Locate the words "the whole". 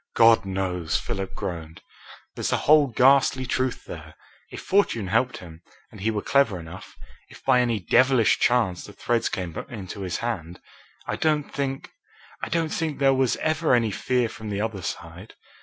2.49-2.87